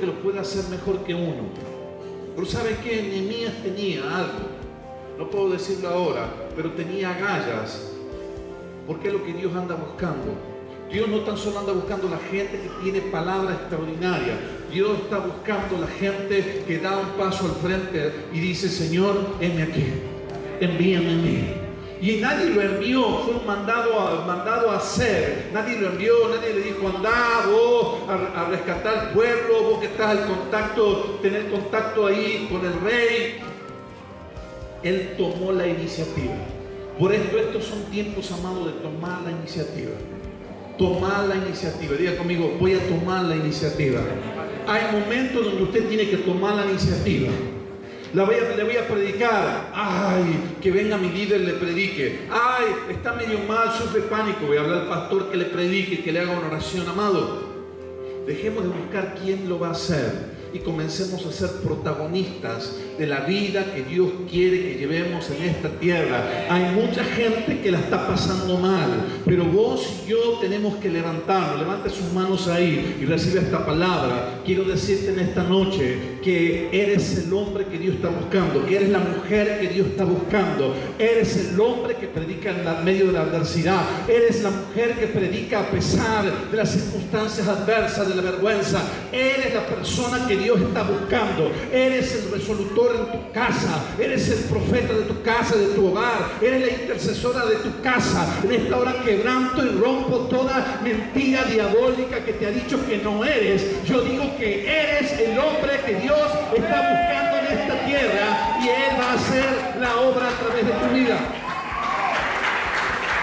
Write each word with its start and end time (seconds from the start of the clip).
que 0.00 0.06
lo 0.06 0.14
pueda 0.14 0.40
hacer 0.40 0.64
mejor 0.70 1.04
que 1.04 1.14
uno. 1.14 1.44
Pero 2.34 2.46
¿sabe 2.46 2.76
qué? 2.82 3.02
Nehemías 3.02 3.52
tenía 3.62 4.00
algo. 4.02 4.48
No 5.18 5.28
puedo 5.28 5.50
decirlo 5.50 5.90
ahora, 5.90 6.32
pero 6.56 6.72
tenía 6.72 7.12
gallas. 7.12 7.92
Porque 8.86 9.08
es 9.08 9.14
lo 9.14 9.24
que 9.24 9.34
Dios 9.34 9.54
anda 9.54 9.74
buscando. 9.74 10.34
Dios 10.90 11.08
no 11.08 11.20
tan 11.20 11.36
solo 11.36 11.60
anda 11.60 11.72
buscando 11.72 12.08
la 12.08 12.18
gente 12.18 12.52
que 12.52 12.82
tiene 12.82 13.00
palabra 13.12 13.54
extraordinaria. 13.54 14.38
Dios 14.72 14.98
está 15.02 15.18
buscando 15.18 15.78
la 15.78 15.86
gente 15.86 16.64
que 16.66 16.78
da 16.78 16.98
un 16.98 17.10
paso 17.18 17.44
al 17.44 17.52
frente 17.52 18.12
y 18.32 18.40
dice, 18.40 18.68
Señor, 18.68 19.36
heme 19.40 19.62
aquí. 19.62 19.84
Envíame 20.60 21.12
a 21.12 21.16
mí. 21.16 21.59
Y 22.02 22.16
nadie 22.16 22.46
lo 22.46 22.62
envió, 22.62 23.02
fue 23.18 23.34
un 23.34 23.46
mandado 23.46 24.00
a, 24.00 24.24
mandado 24.24 24.70
a 24.70 24.76
hacer. 24.76 25.50
Nadie 25.52 25.78
lo 25.78 25.88
envió, 25.88 26.14
nadie 26.34 26.54
le 26.54 26.62
dijo, 26.62 26.88
andá 26.88 27.46
vos 27.46 27.98
a, 28.08 28.44
rescatar 28.48 28.98
al 28.98 29.10
pueblo, 29.10 29.64
vos 29.64 29.80
que 29.80 29.86
estás 29.86 30.18
en 30.18 30.24
contacto, 30.24 31.18
tener 31.20 31.50
contacto 31.50 32.06
ahí 32.06 32.48
con 32.50 32.64
el 32.64 32.80
rey. 32.80 33.38
Él 34.82 35.14
tomó 35.18 35.52
la 35.52 35.66
iniciativa. 35.66 36.36
Por 36.98 37.12
esto 37.12 37.38
estos 37.38 37.64
son 37.64 37.82
tiempos, 37.90 38.32
amados, 38.32 38.66
de 38.66 38.72
tomar 38.80 39.20
la 39.22 39.32
iniciativa. 39.32 39.92
Tomar 40.78 41.24
la 41.28 41.36
iniciativa. 41.36 41.96
Diga 41.96 42.16
conmigo, 42.16 42.56
voy 42.58 42.74
a 42.74 42.88
tomar 42.88 43.24
la 43.24 43.36
iniciativa. 43.36 44.00
Hay 44.66 44.98
momentos 44.98 45.44
donde 45.44 45.64
usted 45.64 45.86
tiene 45.86 46.08
que 46.08 46.16
tomar 46.18 46.54
la 46.54 46.64
iniciativa. 46.64 47.28
Le 48.12 48.24
voy 48.24 48.76
a 48.76 48.88
predicar. 48.88 49.70
Ay, 49.72 50.56
que 50.60 50.70
venga 50.70 50.96
mi 50.96 51.10
líder, 51.10 51.40
le 51.42 51.52
predique. 51.54 52.20
Ay, 52.30 52.66
está 52.90 53.12
medio 53.12 53.38
mal, 53.40 53.72
sufre 53.72 54.02
pánico. 54.02 54.46
Voy 54.46 54.56
a 54.56 54.60
hablar 54.60 54.78
al 54.82 54.88
pastor 54.88 55.30
que 55.30 55.36
le 55.36 55.44
predique, 55.46 56.02
que 56.02 56.12
le 56.12 56.20
haga 56.20 56.32
una 56.32 56.48
oración, 56.48 56.88
amado. 56.88 57.50
Dejemos 58.26 58.64
de 58.64 58.70
buscar 58.70 59.14
quién 59.22 59.48
lo 59.48 59.58
va 59.58 59.68
a 59.68 59.72
hacer 59.72 60.39
y 60.52 60.58
comencemos 60.58 61.24
a 61.26 61.32
ser 61.32 61.50
protagonistas 61.62 62.74
de 62.98 63.06
la 63.06 63.20
vida 63.20 63.72
que 63.74 63.82
Dios 63.82 64.10
quiere 64.30 64.62
que 64.62 64.74
llevemos 64.78 65.30
en 65.30 65.48
esta 65.48 65.68
tierra. 65.68 66.46
Hay 66.50 66.74
mucha 66.74 67.04
gente 67.04 67.60
que 67.60 67.70
la 67.70 67.78
está 67.78 68.06
pasando 68.06 68.58
mal, 68.58 68.90
pero 69.24 69.44
vos 69.44 70.02
y 70.04 70.10
yo 70.10 70.38
tenemos 70.40 70.76
que 70.76 70.90
levantarnos. 70.90 71.58
Levante 71.58 71.90
sus 71.90 72.12
manos 72.12 72.48
ahí 72.48 72.98
y 73.00 73.04
recibe 73.04 73.40
esta 73.40 73.64
palabra. 73.64 74.40
Quiero 74.44 74.64
decirte 74.64 75.12
en 75.12 75.20
esta 75.20 75.44
noche 75.44 76.18
que 76.22 76.68
eres 76.72 77.24
el 77.24 77.32
hombre 77.32 77.64
que 77.66 77.78
Dios 77.78 77.96
está 77.96 78.08
buscando, 78.08 78.66
que 78.66 78.76
eres 78.76 78.90
la 78.90 78.98
mujer 78.98 79.60
que 79.60 79.68
Dios 79.68 79.88
está 79.88 80.04
buscando, 80.04 80.74
eres 80.98 81.36
el 81.36 81.60
hombre 81.60 81.96
que 81.96 82.06
predica 82.06 82.50
en 82.50 82.84
medio 82.84 83.06
de 83.06 83.12
la 83.12 83.22
adversidad, 83.22 83.82
eres 84.08 84.42
la 84.42 84.50
mujer 84.50 84.94
que 84.98 85.06
predica 85.06 85.60
a 85.60 85.70
pesar 85.70 86.50
de 86.50 86.56
las 86.56 86.70
circunstancias 86.70 87.46
adversas, 87.48 88.08
de 88.08 88.14
la 88.14 88.22
vergüenza, 88.22 88.82
eres 89.12 89.54
la 89.54 89.66
persona 89.66 90.26
que 90.26 90.36
Dios 90.42 90.60
está 90.60 90.82
buscando. 90.82 91.50
Eres 91.72 92.14
el 92.14 92.32
resolutor 92.32 92.96
en 92.96 93.12
tu 93.12 93.32
casa. 93.32 93.84
Eres 93.98 94.28
el 94.28 94.38
profeta 94.44 94.92
de 94.92 95.02
tu 95.02 95.22
casa, 95.22 95.56
de 95.56 95.66
tu 95.66 95.88
hogar. 95.88 96.32
Eres 96.40 96.60
la 96.60 96.82
intercesora 96.82 97.46
de 97.46 97.56
tu 97.56 97.80
casa. 97.82 98.40
En 98.42 98.52
esta 98.52 98.76
hora 98.76 98.94
quebranto 99.04 99.64
y 99.64 99.68
rompo 99.78 100.28
toda 100.30 100.80
mentira 100.82 101.44
diabólica 101.44 102.24
que 102.24 102.32
te 102.32 102.46
ha 102.46 102.50
dicho 102.50 102.78
que 102.86 102.98
no 102.98 103.24
eres. 103.24 103.84
Yo 103.84 104.00
digo 104.02 104.24
que 104.38 104.62
eres 104.66 105.12
el 105.18 105.38
hombre 105.38 105.80
que 105.84 105.94
Dios 105.96 106.28
está 106.54 106.78
buscando 106.90 107.38
en 107.38 107.58
esta 107.58 107.86
tierra 107.86 108.58
y 108.62 108.68
Él 108.68 108.98
va 108.98 109.12
a 109.12 109.14
hacer 109.14 109.80
la 109.80 109.96
obra 110.00 110.28
a 110.28 110.32
través 110.32 110.66
de 110.66 110.72
tu 110.72 110.94
vida. 110.94 111.49